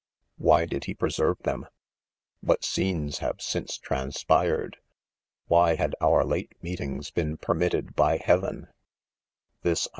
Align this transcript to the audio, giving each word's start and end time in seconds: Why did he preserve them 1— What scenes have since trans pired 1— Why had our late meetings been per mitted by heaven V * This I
Why 0.39 0.65
did 0.65 0.85
he 0.85 0.95
preserve 0.95 1.37
them 1.43 1.61
1— 1.61 1.69
What 2.41 2.65
scenes 2.65 3.19
have 3.19 3.39
since 3.39 3.77
trans 3.77 4.23
pired 4.23 4.77
1— 5.45 5.45
Why 5.45 5.75
had 5.75 5.93
our 6.01 6.25
late 6.25 6.53
meetings 6.59 7.11
been 7.11 7.37
per 7.37 7.53
mitted 7.53 7.95
by 7.95 8.17
heaven 8.17 8.61
V 8.61 8.69
* 8.71 9.61
This 9.61 9.85
I 9.85 9.89